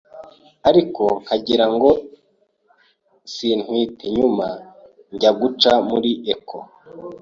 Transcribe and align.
ariko 0.69 1.03
nkagirango 1.23 1.89
sintwite 3.33 4.05
nyuma 4.17 4.47
njya 5.13 5.31
guca 5.39 5.71
muri 5.89 6.11
echo, 6.33 6.57